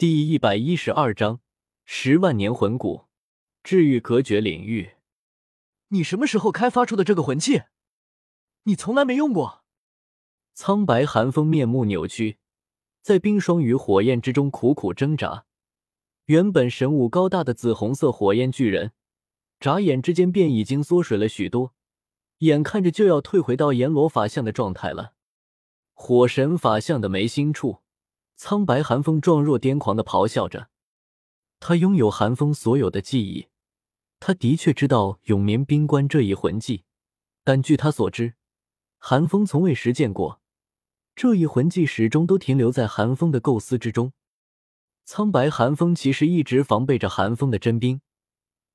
[0.00, 1.40] 第一百一十二章
[1.84, 3.04] 十万年魂骨，
[3.62, 4.92] 治愈隔绝领域。
[5.88, 7.64] 你什么时候开发出的这个魂器？
[8.62, 9.62] 你从来没用过。
[10.54, 12.38] 苍白寒风面目扭曲，
[13.02, 15.44] 在冰霜与火焰之中苦苦挣扎。
[16.24, 18.92] 原本神武高大的紫红色火焰巨人，
[19.58, 21.74] 眨眼之间便已经缩水了许多，
[22.38, 25.12] 眼看着就要退回到阎罗法相的状态了。
[25.92, 27.80] 火神法相的眉心处。
[28.42, 30.70] 苍白寒风状若癫狂的咆哮着，
[31.60, 33.48] 他拥有寒风所有的记忆，
[34.18, 36.84] 他的确知道永眠冰棺这一魂技，
[37.44, 38.36] 但据他所知，
[38.96, 40.40] 寒风从未实践过
[41.14, 44.14] 这一魂技，始终都停留在寒风的构思之中。
[45.04, 48.00] 苍白寒风其实一直防备着寒风的真冰，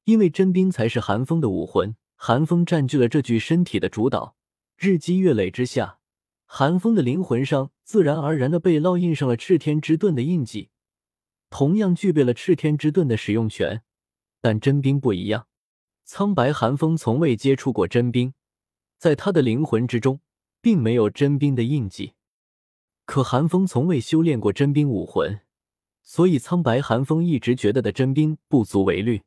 [0.03, 4.35] 因为真冰才是寒风的武魂，寒风占据了这具身体的主导，
[4.77, 5.97] 日积月累之下。
[6.45, 10.69] 寒风的灵魂上自然而然的被烙印上了赤天之盾的印记，
[11.49, 13.83] 同样具备了赤天之盾的使用权。
[14.41, 15.47] 但真冰不一样，
[16.03, 18.33] 苍白寒风从未接触过真冰，
[18.97, 20.21] 在他的灵魂之中
[20.61, 22.13] 并没有真冰的印记。
[23.05, 25.41] 可寒风从未修炼过真冰武魂，
[26.03, 29.23] 所以苍白寒风一直觉得的真冰不足为虑。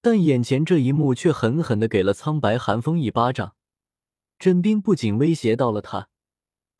[0.00, 3.54] 但眼前这一幕却狠狠的给了苍白寒风一巴掌，
[4.38, 6.08] 真冰不仅威胁到了他。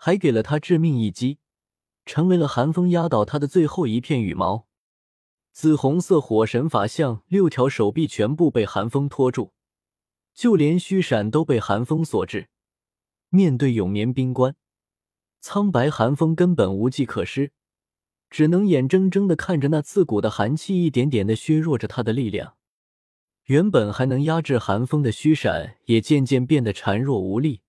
[0.02, 1.40] 还给了他致命一击，
[2.06, 4.66] 成为了寒风压倒他的最后一片羽毛。
[5.52, 9.52] 紫红色火神法相，六条手臂全部被寒风拖住，
[10.32, 12.48] 就连虚闪都被寒风所制。
[13.28, 14.56] 面对永眠冰棺，
[15.38, 17.52] 苍白寒风根本无计可施，
[18.30, 22.54] 只能眼睁睁的看着那刺骨的寒气一点点的削弱着他的力量。
[23.44, 27.60] 原本还能压制寒风的虚闪，也渐渐变得孱弱无力，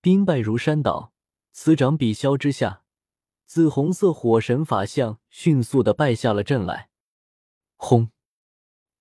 [0.00, 1.12] 兵败如山倒。
[1.60, 2.84] 此掌彼消之下，
[3.44, 6.88] 紫红色火神法相迅速的败下了阵来。
[7.74, 8.12] 轰！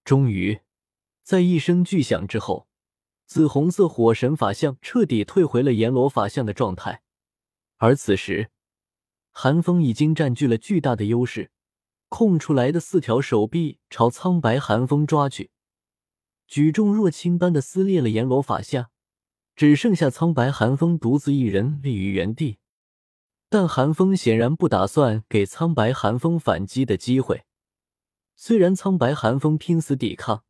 [0.03, 0.61] 终于，
[1.21, 2.67] 在一声巨响之后，
[3.27, 7.03] 紫红色火神法相彻底退回了阎罗法相的状态。
[7.75, 8.49] 而此时，
[9.31, 11.51] 寒风已经占据了巨大的优势，
[12.09, 15.51] 空出来的四条手臂朝苍白寒风抓去，
[16.47, 18.89] 举重若轻般的撕裂了阎罗法相。
[19.57, 22.59] 只剩下苍白寒风独自一人立于原地，
[23.49, 27.43] 但寒风显然不打算给苍白寒风反击的机会。
[28.35, 30.43] 虽然苍白寒风拼死抵抗，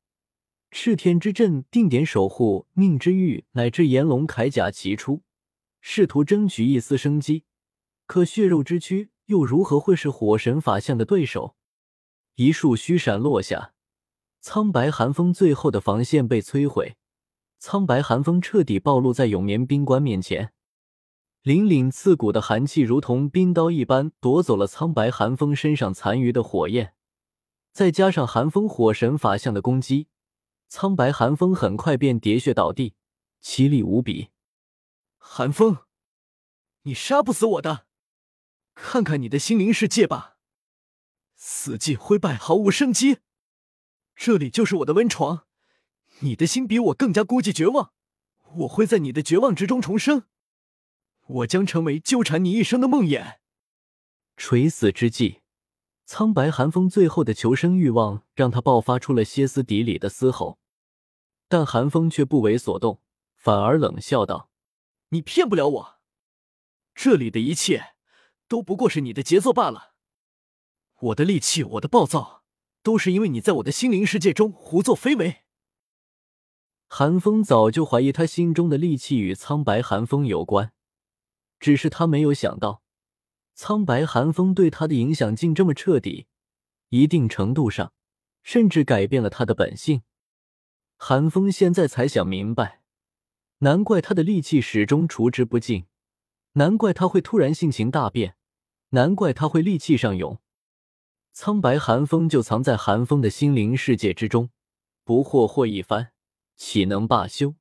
[0.72, 5.22] 赤天之阵、定点守护、命之玉乃至炎龙铠甲齐出，
[5.80, 7.46] 试图争取一丝生机，
[8.08, 11.56] 可血肉之躯又如何会是火神法相的对手？
[12.36, 13.72] 一束虚闪落下，
[14.42, 16.98] 苍白寒风最后的防线被摧毁。
[17.60, 20.54] 苍白寒风彻底暴露在永眠冰棺面前，
[21.44, 26.94] 凛凛刺骨的寒气如同冰刀一般夺走了苍白寒风身上残余的火焰，
[27.72, 30.08] 再加上寒风火神法相的攻击，
[30.68, 32.94] 苍白寒风很快便喋血倒地，
[33.42, 34.30] 凄厉无比。
[35.18, 35.80] 寒风，
[36.84, 37.88] 你杀不死我的，
[38.76, 40.38] 看看你的心灵世界吧，
[41.36, 43.18] 死寂灰败，毫无生机，
[44.16, 45.47] 这里就是我的温床。
[46.20, 47.92] 你的心比我更加孤寂绝望，
[48.56, 50.24] 我会在你的绝望之中重生，
[51.28, 53.36] 我将成为纠缠你一生的梦魇。
[54.36, 55.42] 垂死之际，
[56.06, 60.60] 苍白寒风最后的求生欲望让他爆发出了歇斯底里的嘶吼，
[61.48, 63.02] 但寒风却不为所动，
[63.36, 64.50] 反而冷笑道
[65.10, 66.00] ：“你骗不了我，
[66.96, 67.96] 这里的一切
[68.48, 69.94] 都不过是你的杰作罢了。
[71.00, 72.44] 我的戾气，我的暴躁，
[72.82, 75.44] 都是因为你在我的心灵世界中胡作非为。”
[76.90, 80.72] 寒风早就怀疑他心中的戾气与苍白寒风有关，
[81.60, 82.82] 只是他没有想到，
[83.54, 86.28] 苍白寒风对他的影响竟这么彻底，
[86.90, 87.92] 一定程度上
[88.42, 90.02] 甚至改变了他的本性。
[90.96, 92.82] 寒风现在才想明白，
[93.60, 95.86] 难怪他的戾气始终除之不尽，
[96.54, 98.38] 难怪他会突然性情大变，
[98.90, 100.40] 难怪他会戾气上涌。
[101.34, 104.50] 苍白寒风就藏在寒风的心灵世界之中，
[105.04, 106.14] 不霍霍一番。
[106.58, 107.54] 岂能罢休？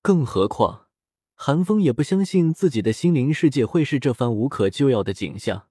[0.00, 0.86] 更何况，
[1.34, 5.68] 寒风也不相信自己的心灵世界会是这番无可救药的景象。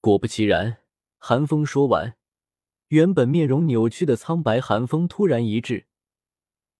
[0.00, 0.78] 果不其然，
[1.18, 2.16] 寒风说完，
[2.88, 5.86] 原本面容扭曲的苍白寒风突然一滞，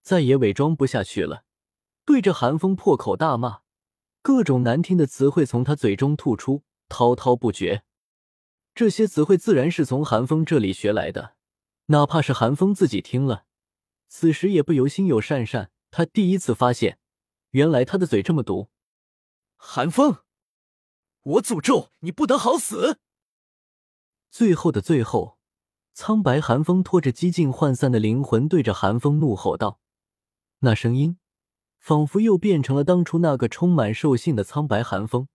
[0.03, 1.43] 再也伪装不下去了，
[2.05, 3.63] 对着寒风破口大骂，
[4.23, 7.83] 各种难听的词汇从他嘴中吐出，滔滔不绝。
[8.73, 11.35] 这些词汇自然是从寒风这里学来的，
[11.87, 13.47] 哪怕是寒风自己听了。
[14.13, 16.99] 此时也不由心有善善，他第一次发现，
[17.51, 18.69] 原来他的嘴这么毒。
[19.57, 20.25] 寒风，
[21.23, 22.99] 我诅咒你不得好死！
[24.29, 25.39] 最后的最后，
[25.95, 29.81] 苍白寒风拖着几近涣散的灵魂，对着寒风怒吼道
[30.61, 31.19] ：“那声音
[31.79, 35.29] 仿佛又变成了当初那个充满兽性的苍白寒风。”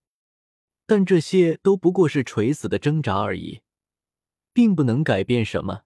[0.85, 3.61] 但这些都不过是垂死的挣扎而已，
[4.51, 5.84] 并不能改变什么。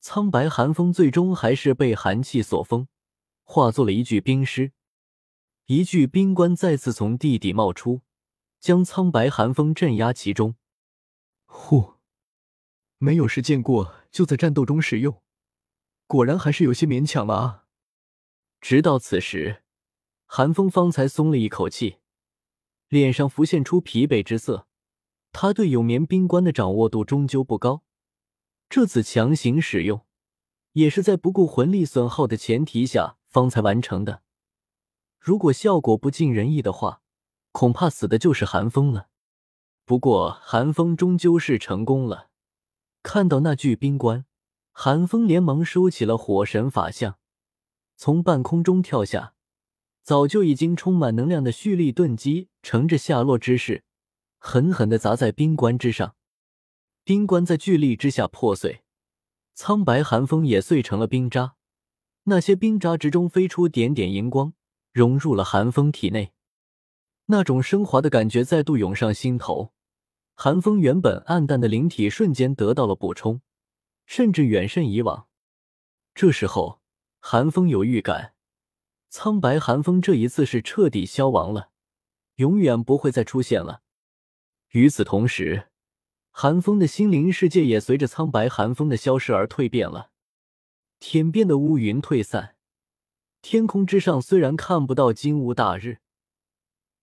[0.00, 2.88] 苍白寒风最终还是被寒气所封，
[3.44, 4.72] 化作了一具冰尸。
[5.66, 8.00] 一具冰棺再次从地底冒出，
[8.58, 10.56] 将苍白寒风镇压其中。
[11.44, 11.94] 呼，
[12.96, 15.22] 没有实践过就在战斗中使用，
[16.06, 17.64] 果然还是有些勉强了啊！
[18.60, 19.62] 直到此时，
[20.24, 21.98] 寒风方才松了一口气。
[22.88, 24.66] 脸上浮现出疲惫之色，
[25.30, 27.84] 他对永眠冰棺的掌握度终究不高，
[28.70, 30.06] 这次强行使用，
[30.74, 34.22] 也是在不顾魂力损耗的前提下方才完成的。
[35.18, 37.02] 如果效果不尽人意的话，
[37.50, 39.08] 恐怕死的就是寒风了。
[39.84, 42.28] 不过寒风终究是成功了，
[43.02, 44.24] 看到那具冰棺，
[44.70, 47.18] 寒风连忙收起了火神法相，
[47.96, 49.34] 从半空中跳下。
[50.04, 53.82] 早就已经充满能量的蓄力盾击，乘着下落之势，
[54.38, 56.14] 狠狠地砸在冰棺之上。
[57.04, 58.82] 冰棺在巨力之下破碎，
[59.54, 61.56] 苍白寒风也碎成了冰渣。
[62.24, 64.52] 那些冰渣之中飞出点点荧光，
[64.92, 66.32] 融入了寒风体内。
[67.26, 69.72] 那种升华的感觉再度涌上心头，
[70.34, 73.40] 寒风原本暗淡的灵体瞬间得到了补充，
[74.04, 75.28] 甚至远胜以往。
[76.14, 76.80] 这时候，
[77.18, 78.34] 寒风有预感。
[79.08, 81.70] 苍白寒风这一次是彻底消亡了，
[82.36, 83.82] 永远不会再出现了。
[84.70, 85.69] 与此同时，
[86.30, 90.10] 寒风的心灵世界也随着苍白寒风的消失而蜕变了。
[90.98, 92.56] 天边的乌云退散，
[93.42, 95.98] 天空之上虽然看不到金乌大日，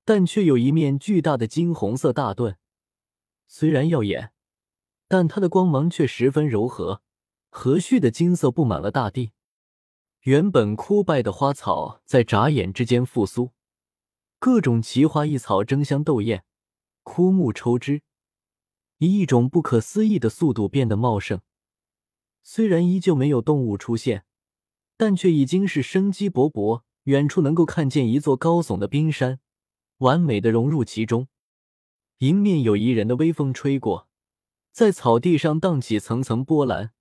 [0.06, 2.58] 但却有一面巨大的金红色大盾。
[3.48, 4.32] 虽然耀眼，
[5.08, 7.02] 但它的光芒却十分柔和，
[7.50, 9.32] 和煦的金色布满了大地。
[10.22, 13.52] 原本枯败的花草在眨眼之间复苏，
[14.40, 16.44] 各种奇花异草争相斗艳，
[17.04, 18.02] 枯木抽枝，
[18.98, 21.42] 以一种不可思议的速度变得茂盛。
[22.44, 24.26] 虽然依旧没有动物出现，
[24.96, 26.84] 但却已经是生机勃勃。
[27.04, 29.40] 远处能够看见一座高耸的冰山，
[30.00, 31.30] 完美的融入其中。
[32.18, 34.10] 迎面有宜人的微风吹过，
[34.74, 36.92] 在草地上荡起层层波澜。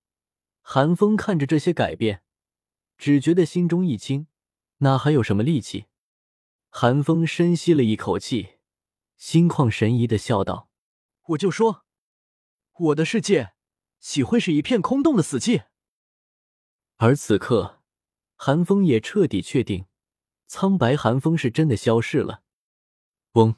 [0.61, 2.23] 寒风看着这些改变。
[2.97, 4.29] 只觉得心中一轻，
[4.79, 5.87] 哪还有什么力气？
[6.71, 8.59] 寒风深吸了一口气，
[9.17, 10.71] 心旷神怡的笑道
[11.31, 11.85] ：“我就说，
[12.79, 13.53] 我的世界
[14.01, 15.65] 岂会是一片空洞的死寂？”
[16.97, 17.83] 而此刻，
[18.37, 19.87] 寒风也彻底确定，
[20.47, 22.43] 苍白寒风是真的消失了。
[23.33, 23.57] 嗡！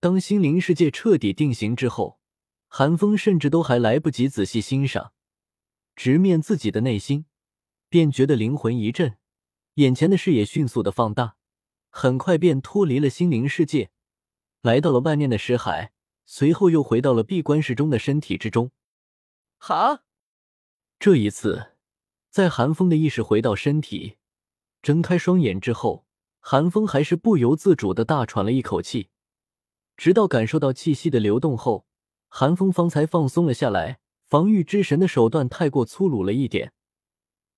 [0.00, 2.20] 当心灵世界彻底定型之后，
[2.66, 5.12] 寒风甚至都还来不及仔细欣赏，
[5.94, 7.26] 直面自己的内心。
[7.88, 9.18] 便觉得灵魂一震，
[9.74, 11.36] 眼前的视野迅速的放大，
[11.90, 13.90] 很快便脱离了心灵世界，
[14.62, 15.92] 来到了外面的石海，
[16.34, 18.70] 随后又回到了闭关室中的身体之中。
[19.58, 20.02] 哈！
[20.98, 21.72] 这一次，
[22.30, 24.16] 在寒风的意识回到身体，
[24.80, 26.06] 睁开双眼之后，
[26.40, 29.10] 寒风还是不由自主的大喘了一口气，
[29.94, 31.86] 直到感受到气息的流动后，
[32.28, 34.00] 寒风方才放松了下来。
[34.26, 36.72] 防御之神的手段太过粗鲁了一点。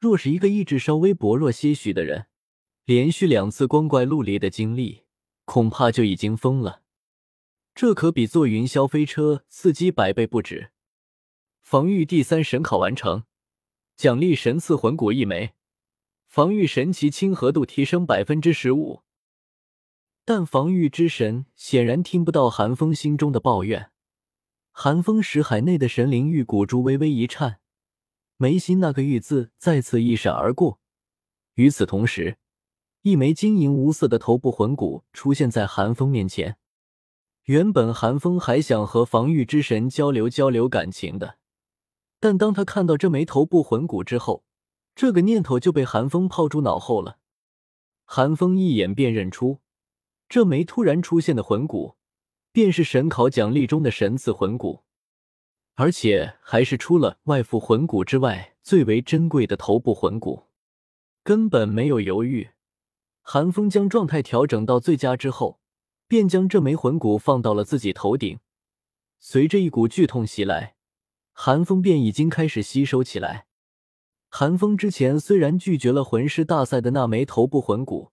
[0.01, 2.27] 若是一个意志稍微薄弱些许的人，
[2.85, 5.05] 连续两次光怪陆离的经历，
[5.45, 6.83] 恐怕就已经疯了。
[7.75, 10.71] 这可比坐云霄飞车刺激百倍不止。
[11.61, 13.25] 防御第三神考完成，
[13.97, 15.55] 奖励神赐魂骨一枚，
[16.29, 19.03] 防御神奇亲和度提升百分之十五。
[20.25, 23.91] 但防御之神显然听不到寒风心中的抱怨。
[24.71, 27.59] 寒风石海内的神灵玉骨珠微微一颤。
[28.37, 30.81] 眉心那个玉字再次一闪而过，
[31.55, 32.39] 与此同时，
[33.03, 36.57] 一枚晶莹无色的头部魂骨出现在寒风面前。
[37.45, 41.37] 原本韩风还想和防御之神交流交流感情的，
[42.19, 44.45] 但当他看到这枚头部魂骨之后，
[44.95, 47.19] 这个念头就被韩风抛诸脑后了。
[48.07, 49.61] 韩风一眼便认出，
[50.27, 51.97] 这枚突然出现的魂骨，
[52.51, 54.85] 便是神考奖励中的神赐魂骨。
[55.75, 60.45] 而且还是出了外附魂骨之外最为珍贵的头部魂骨，
[61.23, 62.51] 根本没有犹豫。
[63.21, 65.59] 韩风将状态调整到最佳之后，
[66.15, 68.39] 便将这枚魂骨放到了自己头顶。
[69.19, 70.77] 随着一股剧痛袭来，
[71.33, 73.49] 寒风便已经开始吸收起来。
[74.29, 78.13] 寒风之前虽然拒绝了魂师大赛的那枚头部魂骨，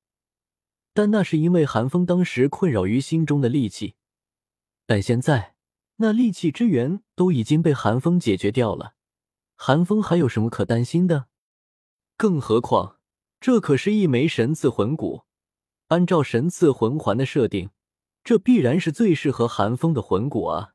[0.96, 3.94] 但那是因为寒风当时困扰于心中的戾气，
[4.88, 5.54] 但现在。
[5.98, 8.96] 那戾气之源都已经被寒风解决掉了，
[9.56, 11.28] 寒风还有什么可担心的？
[12.18, 12.98] 更何况
[13.40, 15.26] 这可是一枚神赐魂骨，
[15.90, 17.70] 按照神赐魂环的设定，
[18.24, 20.74] 这必然是最适合寒风的魂骨啊！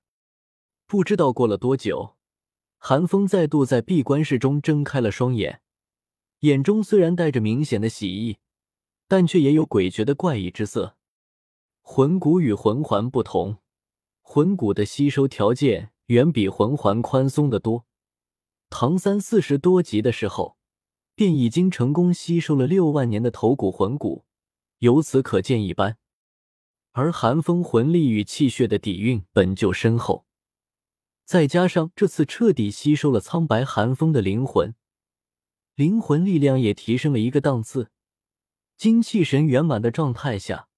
[0.87, 2.17] 不知道过了多久，
[2.79, 5.61] 寒风再度在闭关室中睁开了双眼，
[6.41, 8.39] 眼中虽然带着明显的喜意，
[9.09, 10.97] 但却也有诡谲的怪异之色。
[11.83, 13.59] 魂骨与魂环不同。
[14.23, 17.87] 魂骨的吸收条件远比魂环宽松的多。
[18.69, 20.57] 唐三四十多级的时候，
[21.15, 24.25] 便已经成功吸收了六万年的头骨魂骨，
[24.81, 25.99] 由此可见一斑。
[26.99, 30.25] 而寒风魂力与气血的底蕴本就深厚，
[31.27, 34.75] 再加上这次彻底吸收了苍白寒风的灵魂，
[35.75, 37.91] 灵魂力量也提升了一个档次。
[38.79, 40.69] 精气神圆满的状态下，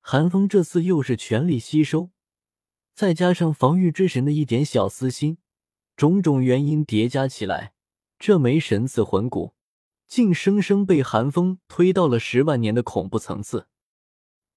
[0.00, 2.10] 寒风这次又是全力吸收。
[2.94, 5.38] 再加上防御之神的一点小私心，
[5.96, 7.74] 种种原因叠加起来，
[8.16, 9.54] 这枚神赐魂骨
[10.06, 13.66] 竟生生被寒风推到了十万年的恐怖层次，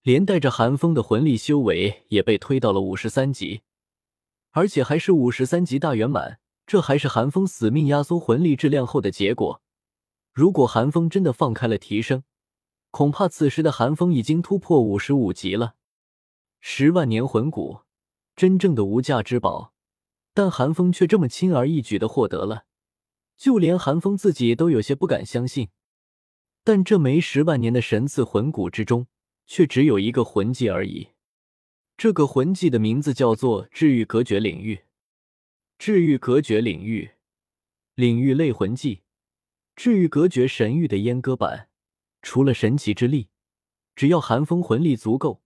[0.08, 3.64] 连带着寒风的魂力修为也被推到了五十三级，
[4.52, 6.40] 而且还是五十三级大圆满。
[6.66, 9.62] 这还是寒风死命压缩魂力质量后的结果。
[10.32, 12.24] 如果寒风真的放开了提升，
[12.90, 15.76] 恐怕此时的寒风已经突破五十五级了。
[16.62, 17.82] 十万年魂骨。
[18.34, 19.74] 真正的无价之宝，
[20.34, 22.64] 但韩风却这么轻而易举的获得了，
[23.36, 25.68] 就连韩风自己都有些不敢相信。
[26.64, 29.08] 但这枚十万年的神赐魂骨之中，
[29.48, 31.10] 却只有一个魂技而已。
[31.98, 34.82] 这个魂技的名字叫做治愈隔绝领域。
[35.80, 37.12] 治愈隔绝领域，
[37.96, 39.02] 领域类魂技，
[39.76, 41.70] 治愈隔绝神域的阉割版。
[42.22, 43.30] 除了神奇之力，
[43.96, 45.42] 只要寒风魂力足够，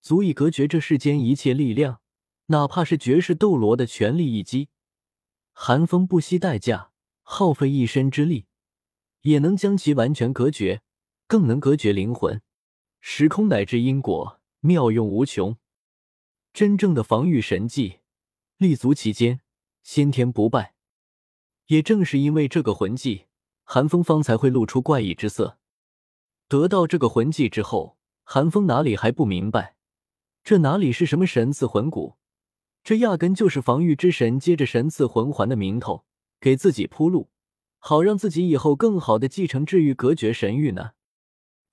[0.00, 2.00] 足以隔绝这世间一切力量。
[2.46, 4.68] 哪怕是绝世斗罗的全力一击，
[5.52, 8.46] 寒风不惜代价，耗费一身之力，
[9.22, 10.82] 也能将其完全隔绝，
[11.26, 12.42] 更能隔绝灵魂、
[13.04, 15.56] 时空乃至因果，妙用无穷。
[16.52, 17.98] 真正的防御神技，
[18.58, 19.40] 立足其间，
[19.82, 20.76] 先天不败。
[21.66, 23.26] 也正是因为这个魂技，
[23.64, 25.58] 寒风方才会露出怪异之色。
[26.46, 29.74] 得到这个魂技之后，寒风哪里还不明白？
[30.44, 32.14] 这哪里是什么神赐魂骨？
[32.84, 36.04] 这压根就是防御之神接着神赐魂环的名头
[36.38, 37.30] 给自己铺路，
[37.80, 40.92] 好让自己以后更好的继承治愈隔绝神域呢。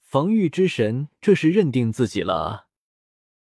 [0.09, 2.68] 防御之神这是认定自己了啊！